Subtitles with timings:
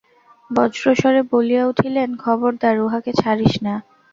[0.51, 3.73] বজ্রস্বরে বলিয়া উঠিলেন, খবরদার উহাকে ছাড়িস না।